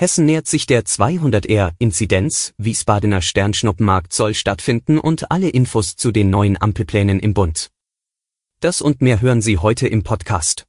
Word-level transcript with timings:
Hessen 0.00 0.24
nähert 0.24 0.46
sich 0.46 0.64
der 0.64 0.84
200R-Inzidenz, 0.86 2.54
Wiesbadener 2.56 3.20
Sternschnuppenmarkt 3.20 4.14
soll 4.14 4.32
stattfinden 4.32 4.98
und 4.98 5.30
alle 5.30 5.50
Infos 5.50 5.94
zu 5.94 6.10
den 6.10 6.30
neuen 6.30 6.58
Ampelplänen 6.58 7.20
im 7.20 7.34
Bund. 7.34 7.70
Das 8.60 8.80
und 8.80 9.02
mehr 9.02 9.20
hören 9.20 9.42
Sie 9.42 9.58
heute 9.58 9.88
im 9.88 10.02
Podcast. 10.02 10.64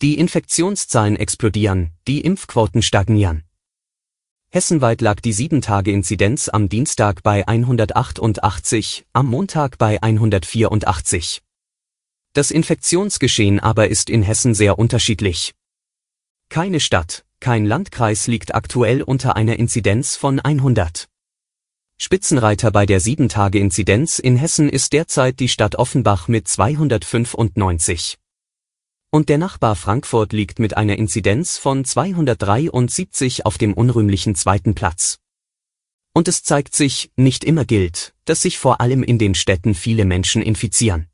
Die 0.00 0.18
Infektionszahlen 0.18 1.16
explodieren, 1.16 1.90
die 2.06 2.22
Impfquoten 2.22 2.80
stagnieren. 2.80 3.44
Hessenweit 4.48 5.02
lag 5.02 5.20
die 5.20 5.34
7-Tage-Inzidenz 5.34 6.48
am 6.48 6.70
Dienstag 6.70 7.22
bei 7.22 7.46
188, 7.46 9.04
am 9.12 9.26
Montag 9.26 9.76
bei 9.76 10.02
184. 10.02 11.42
Das 12.32 12.50
Infektionsgeschehen 12.50 13.60
aber 13.60 13.88
ist 13.88 14.08
in 14.08 14.22
Hessen 14.22 14.54
sehr 14.54 14.78
unterschiedlich. 14.78 15.52
Keine 16.50 16.80
Stadt, 16.80 17.26
kein 17.40 17.66
Landkreis 17.66 18.26
liegt 18.26 18.54
aktuell 18.54 19.02
unter 19.02 19.36
einer 19.36 19.58
Inzidenz 19.58 20.16
von 20.16 20.40
100. 20.40 21.06
Spitzenreiter 22.00 22.70
bei 22.70 22.86
der 22.86 23.02
7-Tage-Inzidenz 23.02 24.18
in 24.18 24.36
Hessen 24.36 24.70
ist 24.70 24.94
derzeit 24.94 25.40
die 25.40 25.50
Stadt 25.50 25.76
Offenbach 25.76 26.26
mit 26.26 26.48
295. 26.48 28.16
Und 29.10 29.28
der 29.28 29.36
Nachbar 29.36 29.76
Frankfurt 29.76 30.32
liegt 30.32 30.58
mit 30.58 30.74
einer 30.74 30.96
Inzidenz 30.96 31.58
von 31.58 31.84
273 31.84 33.44
auf 33.44 33.58
dem 33.58 33.74
unrühmlichen 33.74 34.34
zweiten 34.34 34.74
Platz. 34.74 35.18
Und 36.14 36.28
es 36.28 36.44
zeigt 36.44 36.74
sich, 36.74 37.10
nicht 37.14 37.44
immer 37.44 37.66
gilt, 37.66 38.14
dass 38.24 38.40
sich 38.40 38.56
vor 38.56 38.80
allem 38.80 39.02
in 39.02 39.18
den 39.18 39.34
Städten 39.34 39.74
viele 39.74 40.06
Menschen 40.06 40.40
infizieren. 40.40 41.08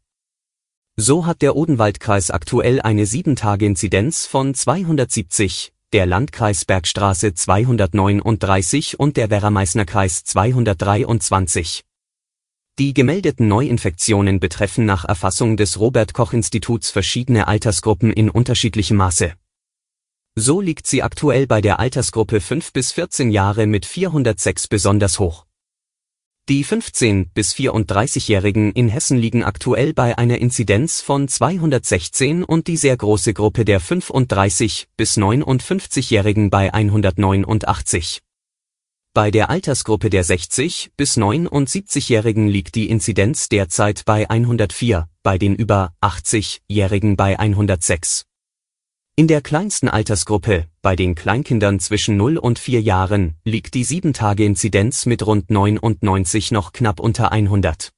So 0.97 1.27
hat 1.27 1.43
der 1.43 1.57
Odenwaldkreis 1.57 2.31
aktuell 2.31 2.81
eine 2.81 3.05
7-Tage-Inzidenz 3.05 4.27
von 4.27 4.55
270, 4.55 5.73
der 5.93 6.07
Landkreis 6.07 6.65
Bergstraße 6.65 7.35
239 7.35 9.01
und 9.01 9.17
der 9.17 9.29
Werra-Meißner 9.29 9.87
Kreis 9.87 10.23
223. 10.23 11.83
Die 12.79 12.95
gemeldeten 12.95 13.49
Neuinfektionen 13.49 14.39
betreffen 14.39 14.85
nach 14.85 15.05
Erfassung 15.05 15.57
des 15.57 15.81
Robert-Koch-Instituts 15.81 16.91
verschiedene 16.91 17.49
Altersgruppen 17.49 18.13
in 18.13 18.31
unterschiedlichem 18.31 18.97
Maße. 18.97 19.33
So 20.37 20.61
liegt 20.61 20.87
sie 20.87 21.03
aktuell 21.03 21.49
bei 21.49 21.61
der 21.61 21.81
Altersgruppe 21.81 22.41
5 22.41 22.73
bis 22.73 22.93
14 22.93 23.33
Jahre 23.33 23.67
mit 23.67 23.85
406 23.85 24.69
besonders 24.69 25.19
hoch. 25.19 25.45
Die 26.51 26.63
15- 26.63 27.29
bis 27.33 27.55
34-Jährigen 27.55 28.73
in 28.73 28.91
Hessen 28.91 29.17
liegen 29.17 29.43
aktuell 29.45 29.95
bei 29.95 30.19
einer 30.19 30.37
Inzidenz 30.37 31.01
von 31.01 31.27
216 31.27 32.45
und 32.45 32.67
die 32.67 32.77
sehr 32.77 32.99
große 32.99 33.33
Gruppe 33.33 33.65
der 33.65 33.81
35- 33.81 34.89
bis 34.95 35.17
59-Jährigen 35.17 36.51
bei 36.51 36.75
189. 36.75 38.21
Bei 39.15 39.31
der 39.31 39.49
Altersgruppe 39.49 40.11
der 40.11 40.23
60- 40.23 40.91
bis 40.99 41.17
79-Jährigen 41.17 42.47
liegt 42.47 42.75
die 42.75 42.91
Inzidenz 42.91 43.49
derzeit 43.49 44.05
bei 44.05 44.29
104, 44.29 45.09
bei 45.23 45.39
den 45.39 45.55
über 45.55 45.95
80-Jährigen 46.03 47.17
bei 47.17 47.39
106. 47.39 48.27
In 49.17 49.29
der 49.29 49.43
kleinsten 49.43 49.89
Altersgruppe, 49.89 50.67
bei 50.83 50.97
den 50.97 51.15
Kleinkindern 51.15 51.79
zwischen 51.79 52.17
0 52.17 52.37
und 52.37 52.59
4 52.59 52.83
Jahren, 52.83 53.37
liegt 53.45 53.75
die 53.75 53.87
7-Tage-Inzidenz 53.87 55.07
mit 55.07 55.25
rund 55.25 55.51
99 55.51 56.51
noch 56.51 56.73
knapp 56.73 56.99
unter 56.99 57.31
100. 57.31 57.93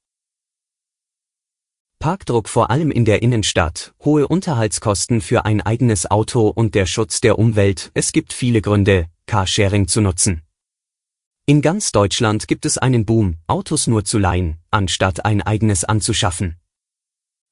Parkdruck 1.97 2.47
vor 2.47 2.69
allem 2.69 2.91
in 2.91 3.03
der 3.03 3.23
Innenstadt, 3.23 3.95
hohe 4.05 4.27
Unterhaltskosten 4.27 5.21
für 5.21 5.43
ein 5.43 5.61
eigenes 5.61 6.05
Auto 6.05 6.49
und 6.49 6.75
der 6.75 6.85
Schutz 6.85 7.19
der 7.19 7.39
Umwelt, 7.39 7.89
es 7.95 8.11
gibt 8.11 8.31
viele 8.31 8.61
Gründe, 8.61 9.07
Carsharing 9.25 9.87
zu 9.87 10.01
nutzen. 10.01 10.43
In 11.47 11.63
ganz 11.63 11.91
Deutschland 11.91 12.47
gibt 12.47 12.63
es 12.67 12.77
einen 12.77 13.07
Boom, 13.07 13.37
Autos 13.47 13.87
nur 13.87 14.05
zu 14.05 14.19
leihen, 14.19 14.59
anstatt 14.69 15.25
ein 15.25 15.41
eigenes 15.41 15.83
anzuschaffen. 15.83 16.57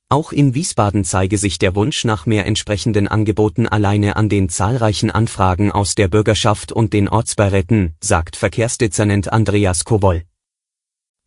Auch 0.07 0.31
in 0.31 0.53
Wiesbaden 0.53 1.03
zeige 1.03 1.39
sich 1.39 1.57
der 1.57 1.73
Wunsch 1.73 2.05
nach 2.05 2.27
mehr 2.27 2.45
entsprechenden 2.45 3.07
Angeboten 3.07 3.67
alleine 3.67 4.15
an 4.15 4.29
den 4.29 4.49
zahlreichen 4.49 5.09
Anfragen 5.09 5.71
aus 5.71 5.95
der 5.95 6.07
Bürgerschaft 6.07 6.71
und 6.71 6.93
den 6.93 7.09
Ortsbeiräten, 7.09 7.95
sagt 8.01 8.35
Verkehrsdezernent 8.35 9.33
Andreas 9.33 9.83
Kowol. 9.83 10.23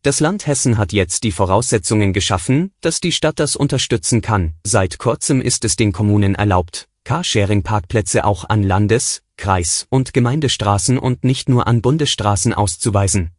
Das 0.01 0.21
Land 0.21 0.47
Hessen 0.47 0.77
hat 0.77 0.93
jetzt 0.93 1.25
die 1.25 1.33
Voraussetzungen 1.33 2.13
geschaffen, 2.13 2.71
dass 2.79 3.01
die 3.01 3.11
Stadt 3.11 3.37
das 3.39 3.57
unterstützen 3.57 4.21
kann. 4.21 4.53
Seit 4.63 4.97
kurzem 4.97 5.41
ist 5.41 5.65
es 5.65 5.75
den 5.75 5.91
Kommunen 5.91 6.35
erlaubt, 6.35 6.87
Carsharing-Parkplätze 7.03 8.23
auch 8.23 8.45
an 8.47 8.63
Landes-, 8.63 9.23
Kreis- 9.35 9.87
und 9.89 10.13
Gemeindestraßen 10.13 10.97
und 10.97 11.25
nicht 11.25 11.49
nur 11.49 11.67
an 11.67 11.81
Bundesstraßen 11.81 12.53
auszuweisen. 12.53 13.31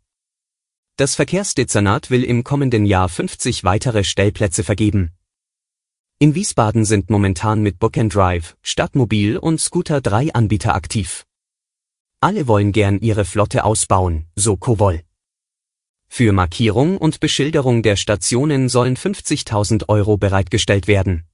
Das 0.97 1.15
Verkehrsdezernat 1.15 2.11
will 2.11 2.25
im 2.25 2.45
kommenden 2.45 2.85
Jahr 2.85 3.09
50 3.09 3.65
weitere 3.65 4.05
Stellplätze 4.05 4.63
vergeben. 4.63 5.13
In 6.23 6.35
Wiesbaden 6.35 6.85
sind 6.85 7.09
momentan 7.09 7.63
mit 7.63 7.79
Book 7.79 7.95
Drive, 7.95 8.55
Stadtmobil 8.61 9.39
und 9.39 9.59
Scooter 9.59 10.03
drei 10.03 10.31
Anbieter 10.35 10.75
aktiv. 10.75 11.25
Alle 12.21 12.47
wollen 12.47 12.73
gern 12.73 13.01
ihre 13.01 13.25
Flotte 13.25 13.65
ausbauen, 13.65 14.27
so 14.37 14.59
Kowol. 14.59 15.01
Für 16.09 16.35
Markierung 16.35 16.99
und 16.99 17.21
Beschilderung 17.21 17.83
der 17.83 17.97
Stationen 17.97 18.69
sollen 18.69 18.99
50.000 18.99 19.89
Euro 19.89 20.19
bereitgestellt 20.19 20.89
werden. 20.89 21.25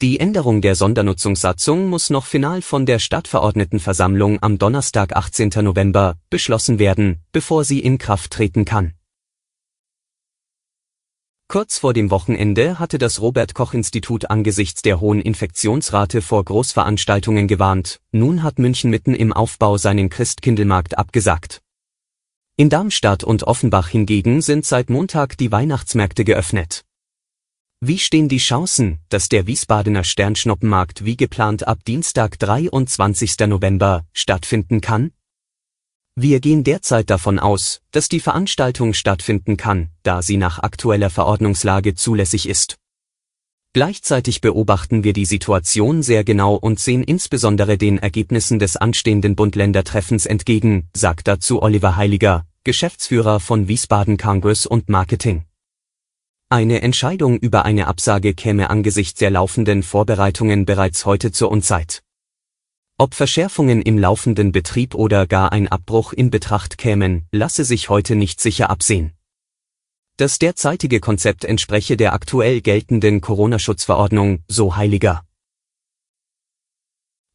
Die 0.00 0.20
Änderung 0.20 0.60
der 0.60 0.76
Sondernutzungssatzung 0.76 1.88
muss 1.88 2.10
noch 2.10 2.26
final 2.26 2.62
von 2.62 2.86
der 2.86 3.00
Stadtverordnetenversammlung 3.00 4.40
am 4.40 4.56
Donnerstag 4.58 5.16
18. 5.16 5.50
November 5.64 6.16
beschlossen 6.30 6.78
werden, 6.78 7.24
bevor 7.32 7.64
sie 7.64 7.80
in 7.80 7.98
Kraft 7.98 8.30
treten 8.30 8.64
kann. 8.64 8.94
Kurz 11.50 11.78
vor 11.78 11.94
dem 11.94 12.12
Wochenende 12.12 12.78
hatte 12.78 12.96
das 12.96 13.20
Robert 13.20 13.56
Koch 13.56 13.74
Institut 13.74 14.30
angesichts 14.30 14.82
der 14.82 15.00
hohen 15.00 15.20
Infektionsrate 15.20 16.22
vor 16.22 16.44
Großveranstaltungen 16.44 17.48
gewarnt, 17.48 17.98
nun 18.12 18.44
hat 18.44 18.60
München 18.60 18.88
mitten 18.88 19.16
im 19.16 19.32
Aufbau 19.32 19.76
seinen 19.76 20.10
Christkindlmarkt 20.10 20.96
abgesagt. 20.96 21.60
In 22.56 22.70
Darmstadt 22.70 23.24
und 23.24 23.42
Offenbach 23.42 23.88
hingegen 23.88 24.42
sind 24.42 24.64
seit 24.64 24.90
Montag 24.90 25.36
die 25.38 25.50
Weihnachtsmärkte 25.50 26.24
geöffnet. 26.24 26.84
Wie 27.80 27.98
stehen 27.98 28.28
die 28.28 28.38
Chancen, 28.38 29.00
dass 29.08 29.28
der 29.28 29.48
Wiesbadener 29.48 30.04
Sternschnuppenmarkt 30.04 31.04
wie 31.04 31.16
geplant 31.16 31.66
ab 31.66 31.80
Dienstag 31.84 32.38
23. 32.38 33.36
November 33.48 34.04
stattfinden 34.12 34.80
kann? 34.80 35.10
Wir 36.22 36.40
gehen 36.40 36.64
derzeit 36.64 37.08
davon 37.08 37.38
aus, 37.38 37.80
dass 37.92 38.10
die 38.10 38.20
Veranstaltung 38.20 38.92
stattfinden 38.92 39.56
kann, 39.56 39.88
da 40.02 40.20
sie 40.20 40.36
nach 40.36 40.58
aktueller 40.58 41.08
Verordnungslage 41.08 41.94
zulässig 41.94 42.46
ist. 42.46 42.76
Gleichzeitig 43.72 44.42
beobachten 44.42 45.02
wir 45.02 45.14
die 45.14 45.24
Situation 45.24 46.02
sehr 46.02 46.22
genau 46.22 46.56
und 46.56 46.78
sehen 46.78 47.02
insbesondere 47.02 47.78
den 47.78 47.96
Ergebnissen 47.96 48.58
des 48.58 48.76
anstehenden 48.76 49.34
Bund-Länder-Treffens 49.34 50.26
entgegen, 50.26 50.90
sagt 50.94 51.26
dazu 51.26 51.62
Oliver 51.62 51.96
Heiliger, 51.96 52.44
Geschäftsführer 52.64 53.40
von 53.40 53.68
Wiesbaden 53.68 54.18
Congress 54.18 54.66
und 54.66 54.90
Marketing. 54.90 55.46
Eine 56.50 56.82
Entscheidung 56.82 57.38
über 57.38 57.64
eine 57.64 57.86
Absage 57.86 58.34
käme 58.34 58.68
angesichts 58.68 59.20
der 59.20 59.30
laufenden 59.30 59.82
Vorbereitungen 59.82 60.66
bereits 60.66 61.06
heute 61.06 61.32
zur 61.32 61.50
Unzeit. 61.50 62.02
Ob 63.00 63.14
Verschärfungen 63.14 63.80
im 63.80 63.96
laufenden 63.96 64.52
Betrieb 64.52 64.94
oder 64.94 65.26
gar 65.26 65.52
ein 65.52 65.68
Abbruch 65.68 66.12
in 66.12 66.28
Betracht 66.28 66.76
kämen, 66.76 67.26
lasse 67.32 67.64
sich 67.64 67.88
heute 67.88 68.14
nicht 68.14 68.42
sicher 68.42 68.68
absehen. 68.68 69.14
Das 70.18 70.38
derzeitige 70.38 71.00
Konzept 71.00 71.46
entspreche 71.46 71.96
der 71.96 72.12
aktuell 72.12 72.60
geltenden 72.60 73.22
Corona-Schutzverordnung, 73.22 74.44
so 74.48 74.76
Heiliger. 74.76 75.24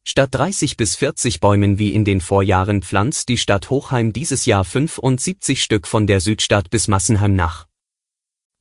Statt 0.04 0.28
30 0.36 0.76
bis 0.76 0.94
40 0.94 1.40
Bäumen 1.40 1.80
wie 1.80 1.92
in 1.92 2.04
den 2.04 2.20
Vorjahren 2.20 2.82
pflanzt 2.82 3.28
die 3.28 3.36
Stadt 3.36 3.68
Hochheim 3.68 4.12
dieses 4.12 4.46
Jahr 4.46 4.64
75 4.64 5.60
Stück 5.60 5.88
von 5.88 6.06
der 6.06 6.20
Südstadt 6.20 6.70
bis 6.70 6.86
Massenheim 6.86 7.34
nach. 7.34 7.66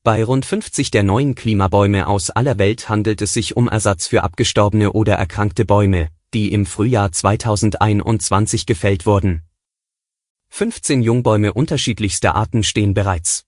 Bei 0.02 0.24
rund 0.24 0.44
50 0.44 0.90
der 0.90 1.04
neuen 1.04 1.36
Klimabäume 1.36 2.08
aus 2.08 2.32
aller 2.32 2.58
Welt 2.58 2.90
handelt 2.90 3.22
es 3.22 3.34
sich 3.34 3.56
um 3.56 3.68
Ersatz 3.68 4.08
für 4.08 4.24
abgestorbene 4.24 4.92
oder 4.94 5.14
erkrankte 5.14 5.66
Bäume, 5.66 6.10
die 6.36 6.52
im 6.52 6.66
Frühjahr 6.66 7.14
2021 7.14 8.66
gefällt 8.66 9.06
wurden. 9.06 9.44
15 10.50 11.02
Jungbäume 11.02 11.54
unterschiedlichster 11.54 12.36
Arten 12.36 12.64
stehen 12.64 12.94
bereits. 12.94 13.46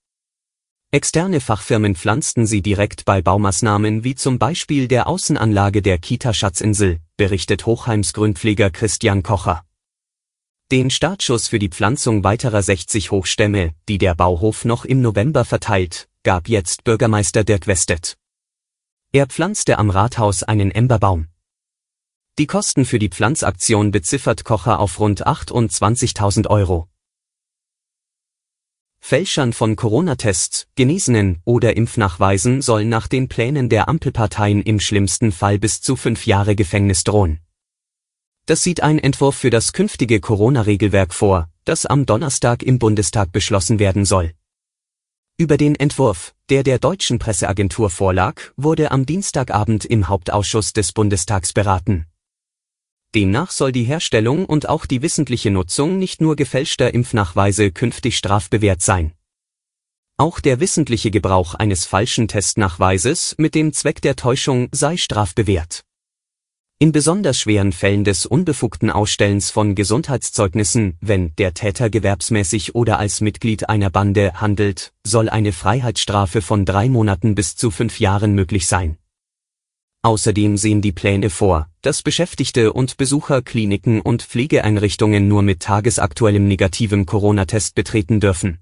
Externe 0.89 1.41
Fachfirmen 1.41 1.95
pflanzten 1.95 2.47
sie 2.47 2.61
direkt 2.61 3.03
bei 3.03 3.21
Baumaßnahmen 3.21 4.05
wie 4.05 4.15
zum 4.15 4.39
Beispiel 4.39 4.87
der 4.87 5.07
Außenanlage 5.07 5.81
der 5.81 5.97
Kita 5.97 6.33
Schatzinsel, 6.33 7.01
berichtet 7.17 7.65
Hochheims 7.65 8.13
Grünpfleger 8.13 8.69
Christian 8.69 9.21
Kocher. 9.21 9.65
Den 10.71 10.89
Startschuss 10.89 11.49
für 11.49 11.59
die 11.59 11.69
Pflanzung 11.69 12.23
weiterer 12.23 12.61
60 12.61 13.11
Hochstämme, 13.11 13.73
die 13.89 13.97
der 13.97 14.15
Bauhof 14.15 14.63
noch 14.63 14.85
im 14.85 15.01
November 15.01 15.43
verteilt, 15.43 16.07
gab 16.23 16.47
jetzt 16.47 16.85
Bürgermeister 16.85 17.43
Dirk 17.43 17.67
Westet. 17.67 18.17
Er 19.11 19.27
pflanzte 19.27 19.77
am 19.77 19.89
Rathaus 19.89 20.43
einen 20.43 20.71
Emberbaum. 20.71 21.27
Die 22.39 22.45
Kosten 22.45 22.85
für 22.85 22.99
die 22.99 23.09
Pflanzaktion 23.09 23.89
beziffert 23.89 24.43
Kocher 24.43 24.79
auf 24.79 24.99
rund 24.99 25.25
28.000 25.25 26.47
Euro. 26.47 26.87
Fälschern 28.99 29.53
von 29.53 29.75
Corona-Tests, 29.75 30.67
Genesenen 30.75 31.41
oder 31.45 31.75
Impfnachweisen 31.75 32.61
soll 32.61 32.85
nach 32.85 33.07
den 33.07 33.27
Plänen 33.27 33.69
der 33.69 33.87
Ampelparteien 33.87 34.61
im 34.61 34.79
schlimmsten 34.79 35.31
Fall 35.31 35.57
bis 35.57 35.81
zu 35.81 35.95
fünf 35.95 36.27
Jahre 36.27 36.55
Gefängnis 36.55 37.03
drohen. 37.03 37.39
Das 38.45 38.61
sieht 38.61 38.83
ein 38.83 38.99
Entwurf 38.99 39.35
für 39.35 39.49
das 39.49 39.73
künftige 39.73 40.19
Corona-Regelwerk 40.19 41.15
vor, 41.15 41.49
das 41.65 41.87
am 41.87 42.05
Donnerstag 42.05 42.61
im 42.61 42.77
Bundestag 42.77 43.31
beschlossen 43.31 43.79
werden 43.79 44.05
soll. 44.05 44.33
Über 45.37 45.57
den 45.57 45.73
Entwurf, 45.73 46.35
der 46.49 46.61
der 46.61 46.77
deutschen 46.77 47.17
Presseagentur 47.17 47.89
vorlag, 47.89 48.39
wurde 48.57 48.91
am 48.91 49.07
Dienstagabend 49.07 49.85
im 49.85 50.07
Hauptausschuss 50.07 50.73
des 50.73 50.91
Bundestags 50.91 51.51
beraten. 51.51 52.05
Demnach 53.15 53.51
soll 53.51 53.71
die 53.71 53.83
Herstellung 53.83 54.45
und 54.45 54.69
auch 54.69 54.85
die 54.85 55.01
wissentliche 55.01 55.49
Nutzung 55.49 55.97
nicht 55.97 56.21
nur 56.21 56.35
gefälschter 56.35 56.93
Impfnachweise 56.93 57.71
künftig 57.71 58.17
strafbewehrt 58.17 58.81
sein. 58.81 59.13
Auch 60.17 60.39
der 60.39 60.59
wissentliche 60.59 61.11
Gebrauch 61.11 61.53
eines 61.53 61.85
falschen 61.85 62.27
Testnachweises 62.27 63.35
mit 63.37 63.55
dem 63.55 63.71
Zweck 63.71 64.01
der 64.01 64.15
Täuschung 64.15 64.67
sei 64.71 64.97
strafbewehrt. 64.97 65.83
In 66.79 66.91
besonders 66.91 67.39
schweren 67.39 67.71
Fällen 67.71 68.03
des 68.03 68.27
unbefugten 68.27 68.91
Ausstellens 68.91 69.49
von 69.49 69.73
Gesundheitszeugnissen, 69.73 70.97
wenn 71.01 71.33
der 71.35 71.55
Täter 71.55 71.89
gewerbsmäßig 71.89 72.75
oder 72.75 72.99
als 72.99 73.19
Mitglied 73.19 73.67
einer 73.67 73.89
Bande 73.89 74.33
handelt, 74.41 74.93
soll 75.03 75.27
eine 75.27 75.53
Freiheitsstrafe 75.53 76.41
von 76.43 76.65
drei 76.65 76.87
Monaten 76.87 77.33
bis 77.33 77.55
zu 77.55 77.71
fünf 77.71 77.99
Jahren 77.99 78.33
möglich 78.33 78.67
sein. 78.67 78.97
Außerdem 80.07 80.55
sehen 80.55 80.81
die 80.81 80.93
Pläne 80.93 81.29
vor, 81.29 81.69
dass 81.81 82.01
Beschäftigte 82.01 82.71
und 82.71 82.95
Besucher 82.95 83.41
Kliniken 83.41 83.99
und 83.99 84.23
Pflegeeinrichtungen 84.23 85.27
nur 85.27 85.41
mit 85.41 85.59
tagesaktuellem 85.59 86.47
negativem 86.47 87.05
Corona-Test 87.05 87.75
betreten 87.75 88.21
dürfen. 88.21 88.59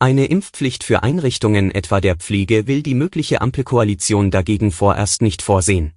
Eine 0.00 0.24
Impfpflicht 0.24 0.82
für 0.82 1.04
Einrichtungen 1.04 1.70
etwa 1.70 2.00
der 2.00 2.16
Pflege 2.16 2.66
will 2.66 2.82
die 2.82 2.96
mögliche 2.96 3.40
Ampelkoalition 3.40 4.32
dagegen 4.32 4.72
vorerst 4.72 5.22
nicht 5.22 5.42
vorsehen. 5.42 5.92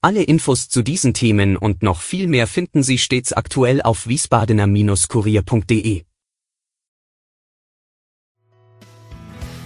Alle 0.00 0.22
Infos 0.22 0.68
zu 0.68 0.82
diesen 0.82 1.14
Themen 1.14 1.56
und 1.56 1.82
noch 1.82 2.00
viel 2.00 2.28
mehr 2.28 2.46
finden 2.46 2.84
Sie 2.84 2.98
stets 2.98 3.32
aktuell 3.32 3.82
auf 3.82 4.06
wiesbadener-kurier.de. 4.06 6.04